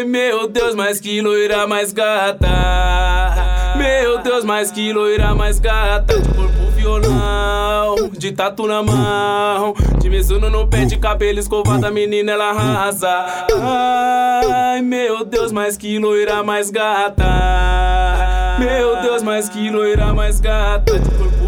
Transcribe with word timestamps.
Ai, 0.00 0.06
meu 0.06 0.48
Deus, 0.48 0.74
mais 0.74 0.98
que 0.98 1.20
loira 1.20 1.66
mais 1.66 1.92
gata. 1.92 2.48
Meu 3.76 4.16
Deus, 4.22 4.44
mais 4.44 4.70
que 4.70 4.94
loira 4.94 5.34
mais 5.34 5.58
gata. 5.60 6.18
De 6.18 6.28
corpo 6.28 6.70
violão, 6.74 8.10
de 8.16 8.32
tatu 8.32 8.66
na 8.66 8.82
mão. 8.82 9.74
De 10.00 10.08
mesuno 10.08 10.48
no 10.48 10.66
pé, 10.66 10.86
de 10.86 10.96
cabelo 10.96 11.38
escovado, 11.38 11.92
menina 11.92 12.32
ela 12.32 12.48
arrasa. 12.48 13.46
Ai, 13.60 14.80
meu 14.80 15.22
Deus, 15.22 15.52
mais 15.52 15.76
que 15.76 15.98
loira 15.98 16.42
mais 16.42 16.70
gata. 16.70 17.26
Meu 18.58 19.02
Deus, 19.02 19.22
mais 19.22 19.50
que 19.50 19.68
loira 19.68 20.14
mais 20.14 20.40
gata. 20.40 20.98
De 20.98 21.10
corpo 21.10 21.39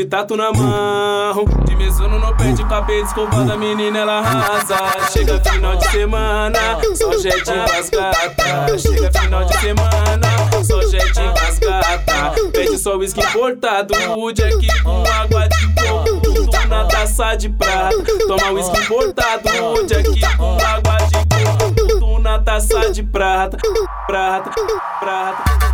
de 0.00 0.06
tatu 0.06 0.34
na 0.34 0.50
mão. 0.50 1.44
De 1.66 1.76
mesuno 1.76 2.18
no 2.18 2.34
pé, 2.34 2.52
de 2.52 2.64
cabelo 2.64 3.04
escovado, 3.04 3.52
a 3.52 3.56
menina 3.56 3.98
ela 3.98 4.18
arrasa. 4.20 4.76
Chega 5.12 5.38
final 5.40 5.76
de 5.76 5.90
semana, 5.90 6.58
só 6.94 7.18
jetinho 7.18 7.66
das 7.66 7.90
gata. 7.90 8.78
Chega 8.78 9.10
final 9.12 9.44
de 9.44 9.58
semana, 9.58 10.28
só 10.64 10.80
jetinho 10.82 11.34
das 11.34 11.58
gata. 11.58 12.34
Pede 12.50 12.78
só 12.78 12.96
whisky 12.96 13.20
importado, 13.20 13.94
o 14.16 14.32
Jack 14.32 14.82
com 14.82 15.04
água 15.20 15.48
de 15.48 15.74
coco. 15.74 16.20
Tudo 16.20 16.66
na 16.68 16.84
taça 16.86 17.34
de 17.34 17.50
prata. 17.50 17.94
Toma 18.26 18.50
whisky 18.52 18.78
importado, 18.80 19.48
o 19.74 19.86
Jack 19.86 20.36
com 20.38 20.56
água 20.64 20.96
de 21.08 21.14
coco. 21.14 21.74
Tudo 21.74 22.18
na 22.20 22.38
taça 22.38 22.90
de 22.90 23.02
prata, 23.02 23.58
prata, 24.06 24.50
prata. 24.98 25.69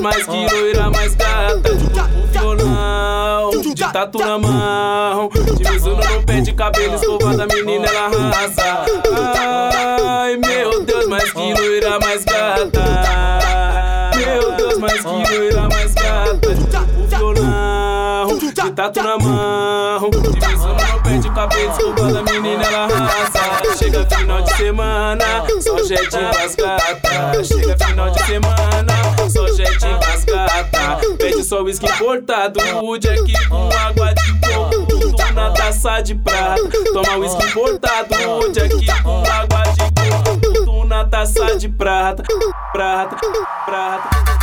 Mais 0.00 0.24
que 0.24 0.46
loira 0.54 0.90
mais 0.90 1.14
gata. 1.14 1.74
De 1.74 2.38
corpo 2.38 3.74
de 3.74 3.92
tatu 3.92 4.18
na 4.18 4.38
mão. 4.38 5.30
De 5.56 5.70
mizuno 5.70 5.96
no 5.96 6.22
pé, 6.24 6.40
de 6.40 6.52
cabelo 6.52 6.94
escovado, 6.94 7.42
a 7.42 7.46
menina 7.46 7.86
ela 7.86 8.06
arrasa. 8.06 8.84
Ai, 10.06 10.36
meu 10.36 10.84
Deus, 10.84 11.06
mais 11.08 11.32
que 11.32 11.54
loira 11.54 11.98
mais 12.00 12.24
gata. 12.24 12.80
Meu 14.16 14.52
Deus, 14.56 14.78
mais 14.78 15.00
que 15.00 15.36
loira 15.36 15.68
mais 15.68 15.94
gata. 15.94 16.54
De 16.54 17.16
corpo 17.16 18.38
de 18.38 18.70
tatu 18.72 19.02
na 19.02 19.18
mão. 19.18 20.10
De 20.10 20.18
mizuno 20.18 20.74
no 20.74 21.02
pé, 21.02 21.18
de 21.18 21.30
cabelo 21.30 21.72
escovado, 21.72 22.18
a 22.18 22.22
menina 22.22 22.64
ela 22.64 22.84
arrasa. 22.84 23.76
Chega 23.76 24.06
final 24.06 24.42
de 24.42 24.56
semana, 24.56 25.24
só 25.60 25.84
jetinho 25.84 26.30
das 26.32 26.54
gata. 26.54 27.44
Chega 27.44 27.76
final 27.86 28.10
de 28.10 28.26
semana, 28.26 28.94
só. 29.30 29.44
Pede 29.44 29.57
só 31.48 31.62
whisky 31.62 31.86
importado, 31.86 32.60
o 32.82 32.98
Jack 32.98 33.48
com 33.48 33.70
água 33.74 34.12
de 34.12 34.40
coco. 34.40 35.32
Na 35.32 35.50
taça 35.50 36.02
de 36.02 36.14
prata. 36.14 36.60
Toma 36.92 37.16
whisky 37.16 37.46
importado, 37.46 38.14
o 38.38 38.52
Jack 38.52 39.02
com 39.02 39.22
água 39.22 39.62
de 39.72 40.64
coco. 40.64 40.84
Na 40.84 41.06
taça 41.06 41.56
de 41.56 41.70
prata, 41.70 42.22
prata, 42.72 43.16
prata. 43.64 44.37